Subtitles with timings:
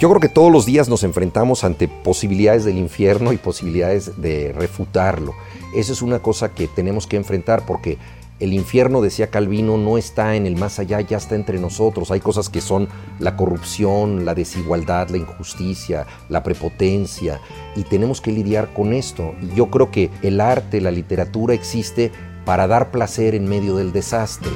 [0.00, 4.52] Yo creo que todos los días nos enfrentamos ante posibilidades del infierno y posibilidades de
[4.52, 5.34] refutarlo.
[5.72, 7.98] Eso es una cosa que tenemos que enfrentar porque
[8.40, 12.10] el infierno, decía Calvino, no está en el más allá, ya está entre nosotros.
[12.10, 12.88] Hay cosas que son
[13.20, 17.40] la corrupción, la desigualdad, la injusticia, la prepotencia,
[17.76, 19.32] y tenemos que lidiar con esto.
[19.40, 22.10] Y yo creo que el arte, la literatura existe
[22.44, 24.50] para dar placer en medio del desastre.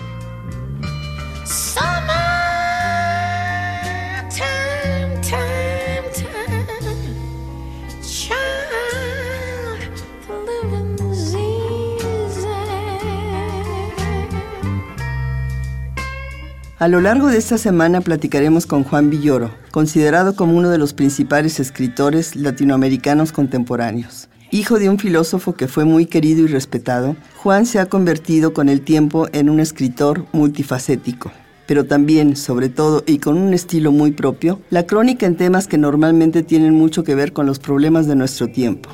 [16.81, 20.95] A lo largo de esta semana platicaremos con Juan Villoro, considerado como uno de los
[20.95, 24.29] principales escritores latinoamericanos contemporáneos.
[24.53, 28.69] Hijo de un filósofo que fue muy querido y respetado, Juan se ha convertido con
[28.69, 31.33] el tiempo en un escritor multifacético
[31.67, 35.77] pero también, sobre todo y con un estilo muy propio, la crónica en temas que
[35.77, 38.89] normalmente tienen mucho que ver con los problemas de nuestro tiempo.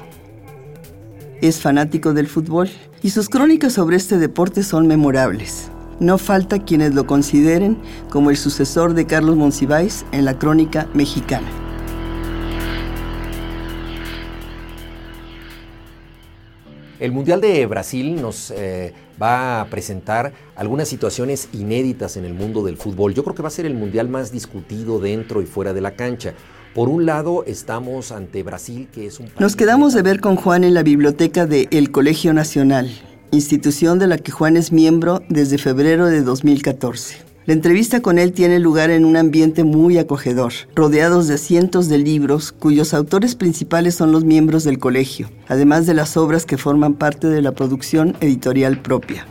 [1.40, 2.68] Es fanático del fútbol
[3.00, 5.70] y sus crónicas sobre este deporte son memorables.
[6.00, 7.78] No falta quienes lo consideren
[8.10, 11.46] como el sucesor de Carlos Monsiváis en la crónica mexicana.
[16.98, 22.64] El Mundial de Brasil nos eh, va a presentar algunas situaciones inéditas en el mundo
[22.64, 23.14] del fútbol.
[23.14, 25.96] Yo creo que va a ser el Mundial más discutido dentro y fuera de la
[25.96, 26.34] cancha.
[26.74, 29.28] Por un lado, estamos ante Brasil, que es un...
[29.38, 32.90] Nos quedamos de ver con Juan en la biblioteca de El Colegio Nacional
[33.34, 37.16] institución de la que Juan es miembro desde febrero de 2014.
[37.46, 41.98] La entrevista con él tiene lugar en un ambiente muy acogedor, rodeados de cientos de
[41.98, 46.94] libros cuyos autores principales son los miembros del colegio, además de las obras que forman
[46.94, 49.26] parte de la producción editorial propia.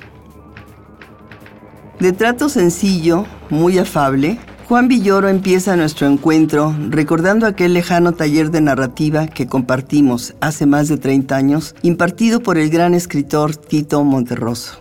[2.00, 4.38] De trato sencillo, muy afable,
[4.69, 10.88] Juan Villoro empieza nuestro encuentro recordando aquel lejano taller de narrativa que compartimos hace más
[10.88, 14.79] de 30 años, impartido por el gran escritor Tito Monterroso.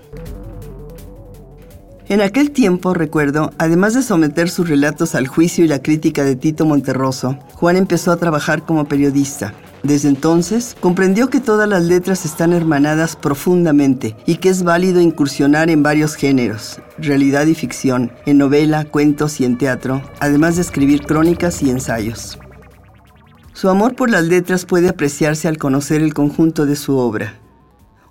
[2.08, 6.36] En aquel tiempo, recuerdo, además de someter sus relatos al juicio y la crítica de
[6.36, 9.52] Tito Monterroso, Juan empezó a trabajar como periodista.
[9.82, 15.70] Desde entonces, comprendió que todas las letras están hermanadas profundamente y que es válido incursionar
[15.70, 21.02] en varios géneros, realidad y ficción, en novela, cuentos y en teatro, además de escribir
[21.02, 22.38] crónicas y ensayos.
[23.54, 27.34] Su amor por las letras puede apreciarse al conocer el conjunto de su obra.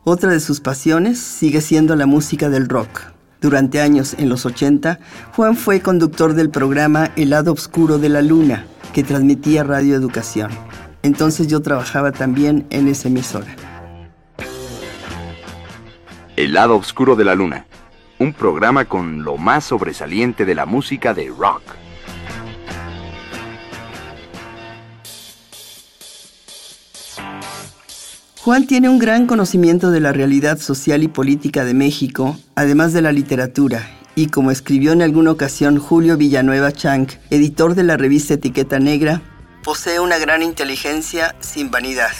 [0.04, 3.02] Otra de sus pasiones sigue siendo la música del rock.
[3.40, 5.00] Durante años, en los 80,
[5.36, 10.52] Juan fue conductor del programa El lado oscuro de la luna, que transmitía Radio Educación.
[11.03, 13.56] Entonces yo trabajaba también en esa emisora.
[16.35, 17.66] El lado oscuro de la luna,
[18.19, 21.62] un programa con lo más sobresaliente de la música de rock.
[28.44, 33.03] Juan tiene un gran conocimiento de la realidad social y política de México, además de
[33.03, 38.33] la literatura, y como escribió en alguna ocasión Julio Villanueva Chang, editor de la revista
[38.33, 39.22] Etiqueta Negra,
[39.64, 42.12] posee una gran inteligencia sin vanidad.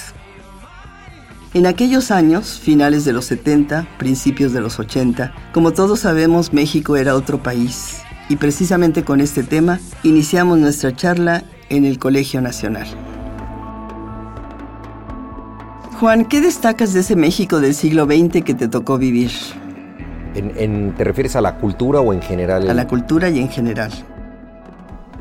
[1.54, 6.96] En aquellos años, finales de los 70, principios de los 80, como todos sabemos, México
[6.96, 8.02] era otro país.
[8.30, 12.88] Y precisamente con este tema iniciamos nuestra charla en el Colegio Nacional.
[16.00, 19.32] Juan, ¿qué destacas de ese México del siglo XX que te tocó vivir?
[20.34, 22.70] ¿Te refieres a la cultura o en general?
[22.70, 23.92] A la cultura y en general.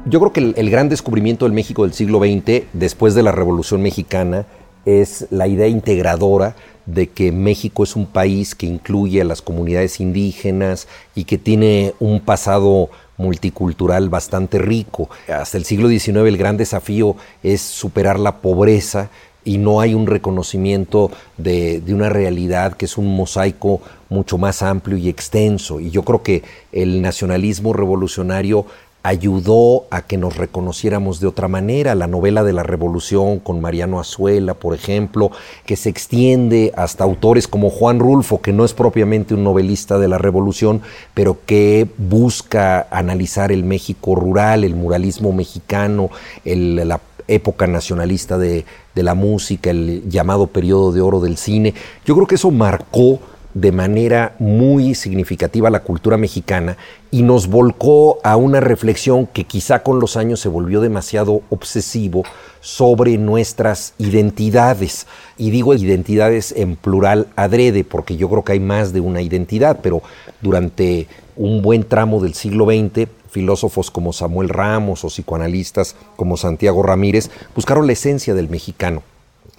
[0.07, 3.83] Yo creo que el, gran descubrimiento del México del siglo XX, después de la Revolución
[3.83, 4.47] Mexicana,
[4.87, 6.57] es la idea integradora
[6.87, 11.95] de que México es un país que incluye a las comunidades indígenas y que tiene
[12.01, 12.89] un pasado
[13.19, 15.11] multicultural bastante rico.
[15.29, 19.11] Hasta el siglo XIX el gran desafío es superar la pobreza
[19.45, 24.97] y no hay un reconocimiento de, una realidad que es un mosaico mucho más amplio
[24.97, 25.81] y extenso.
[25.81, 26.43] Y yo creo que
[26.73, 28.67] el nacionalismo revolucionario
[29.03, 31.95] ayudó a que nos reconociéramos de otra manera.
[31.95, 35.31] La novela de la Revolución con Mariano Azuela, por ejemplo,
[35.65, 40.09] que se extiende hasta autores como Juan Rulfo, que no es propiamente un novelista de
[40.09, 40.83] la Revolución,
[41.15, 46.11] pero que busca analizar el México rural, el muralismo mexicano,
[46.45, 48.65] la época nacionalista de,
[48.95, 51.75] de la música, el llamado periodo de oro del cine.
[52.05, 53.21] Yo creo que eso marcó
[53.55, 56.77] de manera muy significativa la cultura mexicana
[57.11, 62.23] y nos volcó a una reflexión que quizá con los años se volvió demasiado obsesivo
[62.61, 65.07] sobre nuestras identidades.
[65.37, 69.81] Y digo identidades en plural adrede, porque yo creo que hay más de una identidad,
[69.83, 70.03] pero
[70.41, 76.83] durante un buen tramo del siglo XX, filósofos como Samuel Ramos o psicoanalistas como Santiago
[76.83, 79.03] Ramírez buscaron la esencia del mexicano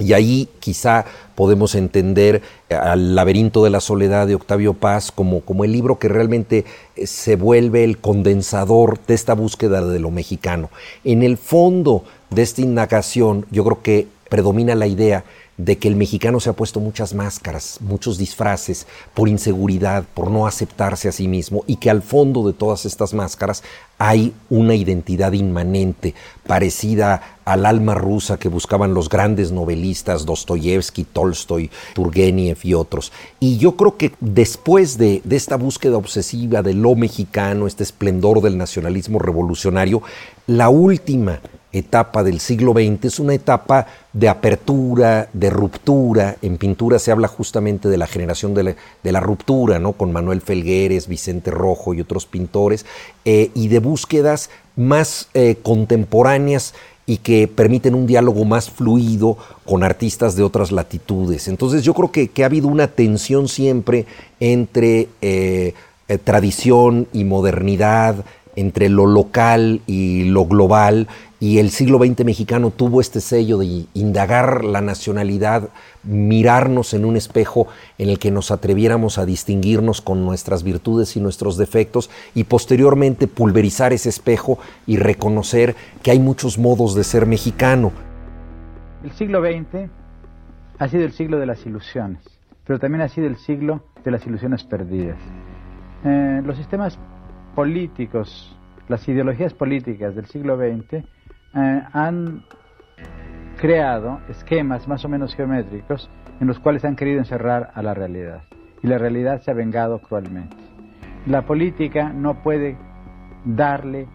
[0.01, 1.06] y ahí quizá
[1.36, 6.00] podemos entender eh, al laberinto de la soledad de Octavio Paz como, como el libro
[6.00, 6.65] que realmente
[6.95, 10.69] eh, se vuelve el condensador de esta búsqueda de lo mexicano.
[11.03, 15.24] En el fondo de esta indagación yo creo que predomina la idea
[15.57, 20.48] de que el mexicano se ha puesto muchas máscaras, muchos disfraces por inseguridad, por no
[20.48, 23.62] aceptarse a sí mismo y que al fondo de todas estas máscaras
[23.98, 26.15] hay una identidad inmanente
[26.48, 33.12] parecida al alma rusa que buscaban los grandes novelistas Dostoyevsky, Tolstoy, Turgenev y otros.
[33.39, 38.42] Y yo creo que después de, de esta búsqueda obsesiva de lo mexicano, este esplendor
[38.42, 40.01] del nacionalismo revolucionario,
[40.47, 41.39] la última
[41.73, 46.38] etapa del siglo XX es una etapa de apertura, de ruptura.
[46.41, 49.94] En pintura se habla justamente de la generación de la, ruptura, ¿no?
[49.94, 52.85] con Manuel Felgueres, Vicente Rojo y otros pintores,
[53.25, 56.73] eh, y de búsquedas más eh, contemporáneas
[57.06, 61.47] y que permiten un diálogo más fluido con artistas de otras latitudes.
[61.47, 64.06] Entonces yo creo que, ha habido una tensión siempre
[64.39, 65.73] entre eh,
[66.23, 68.23] tradición y modernidad,
[68.56, 71.07] entre lo local y lo global,
[71.42, 75.70] y el siglo XX mexicano tuvo este sello de indagar la nacionalidad,
[76.04, 77.66] mirarnos en un espejo
[77.98, 83.26] en el que nos atreviéramos a distinguirnos con nuestras virtudes y nuestros defectos y posteriormente
[83.26, 87.92] pulverizar ese espejo y reconocer que hay muchos modos de ser mexicano.
[89.04, 89.90] El siglo XX
[90.78, 92.22] ha sido el siglo de las ilusiones,
[92.68, 95.18] pero también ha sido el siglo de las ilusiones perdidas.
[96.06, 97.00] Eh, los sistemas
[97.56, 98.56] políticos,
[98.88, 101.04] las ideologías políticas del siglo XX
[101.53, 102.44] eh, han
[103.57, 106.09] creado esquemas más o menos geométricos
[106.39, 108.44] en los cuales han querido encerrar a la realidad.
[108.81, 110.57] Y la realidad se ha vengado cruelmente.
[111.27, 112.77] La política no puede
[113.45, 114.07] darle,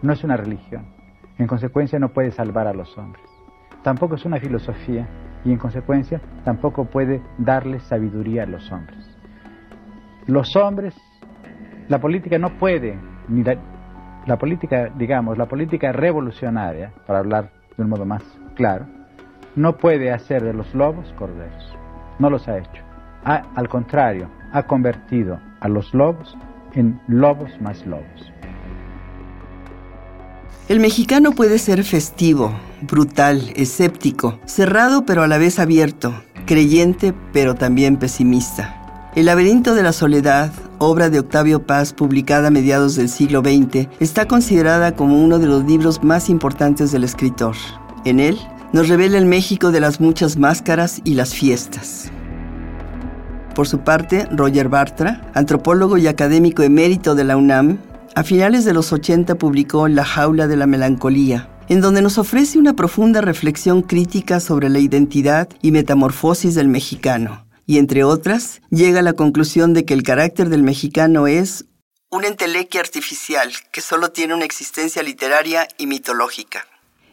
[0.00, 0.86] no es una religión,
[1.38, 3.24] en consecuencia no puede salvar a los hombres.
[3.82, 5.08] Tampoco es una filosofía
[5.44, 9.18] y en consecuencia tampoco puede darle sabiduría a los hombres.
[10.26, 10.94] Los hombres,
[11.88, 12.96] la política no puede
[13.28, 13.56] ni, la
[14.38, 18.22] política, digamos, la política revolucionaria, para hablar de un modo más
[18.54, 18.86] claro,
[19.56, 21.76] no puede hacer de los lobos corderos.
[22.18, 22.82] No los ha hecho.
[23.24, 26.36] al contrario, ha convertido a los lobos
[26.74, 28.32] en lobos más lobos.
[30.68, 32.52] El mexicano puede ser festivo,
[32.82, 36.14] brutal, escéptico, cerrado pero a la vez abierto,
[36.46, 39.10] creyente pero también pesimista.
[39.14, 40.52] El laberinto de la soledad,
[40.82, 45.46] obra de Octavio Paz publicada a mediados del siglo XX, está considerada como uno de
[45.46, 47.54] los libros más importantes del escritor.
[48.04, 48.38] En él
[48.72, 52.10] nos revela el México de las muchas máscaras y las fiestas.
[53.54, 57.78] Por su parte, Roger Bartra, antropólogo y académico emérito de la UNAM,
[58.14, 62.58] a finales de los 80 publicó La jaula de la melancolía, en donde nos ofrece
[62.58, 69.00] una profunda reflexión crítica sobre la identidad y metamorfosis del mexicano y entre otras, llega
[69.00, 71.64] a la conclusión de que el carácter del mexicano es
[72.10, 76.66] un entelequia artificial que solo tiene una existencia literaria y mitológica.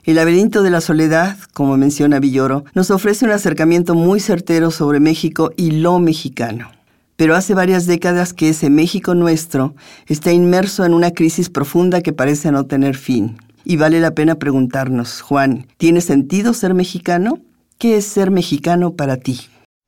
[0.03, 4.99] El laberinto de la soledad, como menciona Villoro, nos ofrece un acercamiento muy certero sobre
[4.99, 6.71] México y lo mexicano.
[7.15, 9.75] Pero hace varias décadas que ese México nuestro
[10.07, 13.37] está inmerso en una crisis profunda que parece no tener fin.
[13.63, 17.39] Y vale la pena preguntarnos, Juan, ¿tiene sentido ser mexicano?
[17.77, 19.41] ¿Qué es ser mexicano para ti?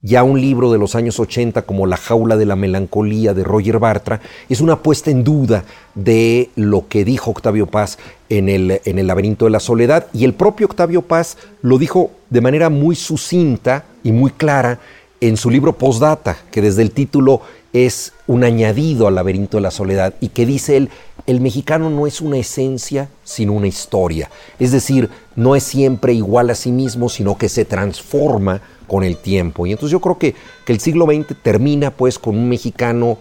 [0.04, 3.78] Ya un libro de los años 80 como La jaula de la melancolía de Roger
[3.78, 8.98] Bartra es una puesta en duda de lo que dijo Octavio Paz en el, en
[8.98, 12.96] el laberinto de la soledad y el propio Octavio Paz lo dijo de manera muy
[12.96, 14.80] sucinta y muy clara
[15.20, 17.42] en su libro Postdata, que desde el título
[17.72, 20.90] es un añadido al laberinto de la soledad y que dice él,
[21.28, 24.32] el mexicano no es una esencia, sino una historia.
[24.58, 28.62] Es decir, no es siempre igual a sí mismo, sino que se transforma
[28.92, 29.66] con el tiempo.
[29.66, 33.18] Y entonces yo creo que, que el siglo XX termina pues con un mexicano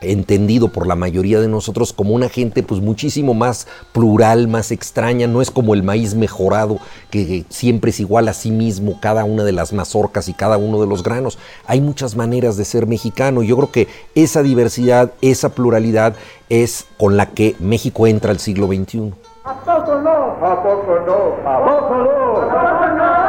[0.00, 5.26] entendido por la mayoría de nosotros como una gente pues muchísimo más plural, más extraña,
[5.26, 6.78] no es como el maíz mejorado
[7.10, 10.80] que siempre es igual a sí mismo cada una de las mazorcas y cada uno
[10.80, 11.38] de los granos.
[11.66, 13.42] Hay muchas maneras de ser mexicano.
[13.42, 16.14] Yo creo que esa diversidad, esa pluralidad
[16.48, 19.12] es con la que México entra al siglo XXI.
[19.44, 20.10] ¿A poco no?
[20.40, 21.50] ¿A poco no?
[21.50, 23.21] ¿A poco no?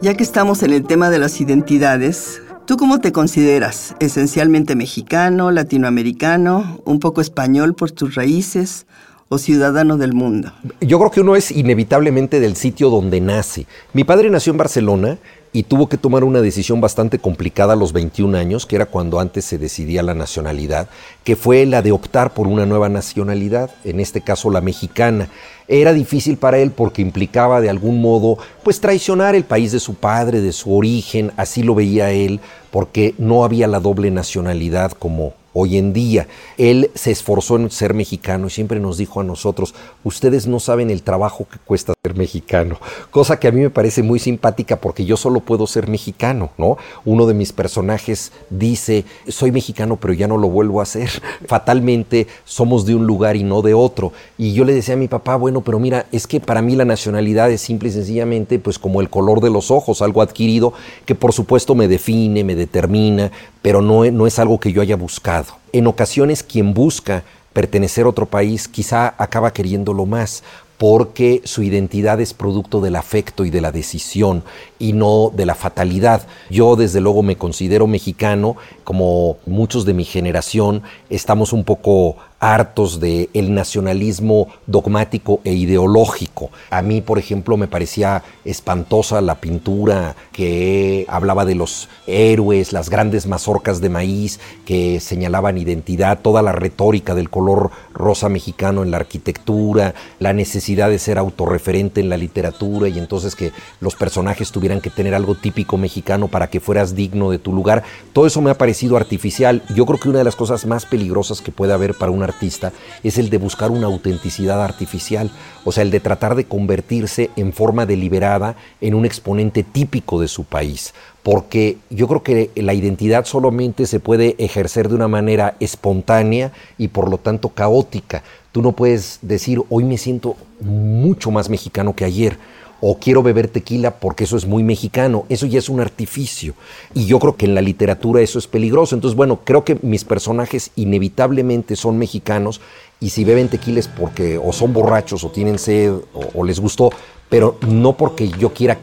[0.00, 3.96] Ya que estamos en el tema de las identidades, ¿tú cómo te consideras?
[3.98, 8.86] ¿Esencialmente mexicano, latinoamericano, un poco español por tus raíces
[9.28, 10.52] o ciudadano del mundo?
[10.80, 13.66] Yo creo que uno es inevitablemente del sitio donde nace.
[13.92, 15.18] Mi padre nació en Barcelona
[15.52, 19.20] y tuvo que tomar una decisión bastante complicada a los 21 años, que era cuando
[19.20, 20.88] antes se decidía la nacionalidad,
[21.24, 25.28] que fue la de optar por una nueva nacionalidad, en este caso la mexicana.
[25.66, 29.94] Era difícil para él porque implicaba de algún modo pues traicionar el país de su
[29.94, 32.40] padre, de su origen, así lo veía él,
[32.70, 36.28] porque no había la doble nacionalidad como hoy en día.
[36.56, 39.74] Él se esforzó en ser mexicano y siempre nos dijo a nosotros,
[40.08, 42.78] ustedes no saben el trabajo que cuesta ser mexicano,
[43.10, 46.78] cosa que a mí me parece muy simpática porque yo solo puedo ser mexicano, ¿no?
[47.04, 51.10] Uno de mis personajes dice, soy mexicano pero ya no lo vuelvo a hacer.
[51.46, 54.12] Fatalmente somos de un lugar y no de otro.
[54.36, 56.84] Y yo le decía a mi papá, bueno, pero mira, es que para mí la
[56.84, 60.72] nacionalidad es simple y sencillamente pues como el color de los ojos, algo adquirido
[61.04, 63.30] que por supuesto me define, me determina,
[63.62, 65.46] pero no, no es algo que yo haya buscado.
[65.72, 70.42] En ocasiones quien busca pertenecer a otro país quizá acaba queriéndolo más
[70.78, 74.44] porque su identidad es producto del afecto y de la decisión
[74.78, 76.26] y no de la fatalidad.
[76.50, 83.00] Yo desde luego me considero mexicano, como muchos de mi generación estamos un poco hartos
[83.00, 86.50] del el nacionalismo dogmático e ideológico.
[86.70, 92.90] A mí, por ejemplo, me parecía espantosa la pintura que hablaba de los héroes, las
[92.90, 98.90] grandes mazorcas de maíz que señalaban identidad, toda la retórica del color rosa mexicano en
[98.90, 104.52] la arquitectura, la necesidad de ser autorreferente en la literatura y entonces que los personajes
[104.52, 107.82] tuvieran que tener algo típico mexicano para que fueras digno de tu lugar.
[108.12, 109.62] Todo eso me ha parecido artificial.
[109.74, 112.72] Yo creo que una de las cosas más peligrosas que puede haber para una artista
[113.02, 115.30] es el de buscar una autenticidad artificial,
[115.64, 120.28] o sea, el de tratar de convertirse en forma deliberada en un exponente típico de
[120.28, 125.56] su país, porque yo creo que la identidad solamente se puede ejercer de una manera
[125.60, 128.22] espontánea y por lo tanto caótica.
[128.52, 132.38] Tú no puedes decir, hoy me siento mucho más mexicano que ayer
[132.80, 135.24] o quiero beber tequila porque eso es muy mexicano.
[135.28, 136.54] Eso ya es un artificio.
[136.94, 138.94] Y yo creo que en la literatura eso es peligroso.
[138.94, 142.60] Entonces, bueno, creo que mis personajes inevitablemente son mexicanos
[143.00, 145.92] y si beben tequila es porque o son borrachos o tienen sed
[146.34, 146.90] o, les gustó,
[147.28, 148.78] pero no porque yo quiera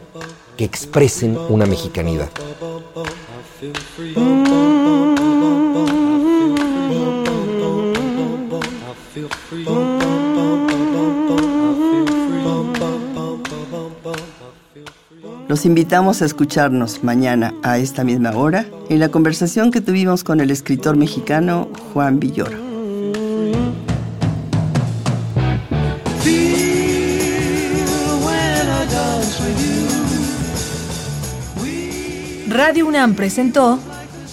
[0.56, 2.30] que expresen una mexicanidad.
[15.48, 20.40] Los invitamos a escucharnos mañana a esta misma hora en la conversación que tuvimos con
[20.40, 22.58] el escritor mexicano Juan Villoro.
[32.48, 33.78] Radio UNAM presentó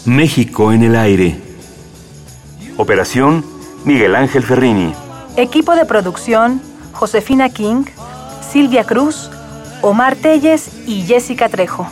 [0.05, 1.39] México en el aire.
[2.77, 3.45] Operación
[3.85, 4.93] Miguel Ángel Ferrini.
[5.37, 6.59] Equipo de producción
[6.93, 7.83] Josefina King,
[8.41, 9.29] Silvia Cruz,
[9.85, 11.85] Omar Telles y Jessica Trejo.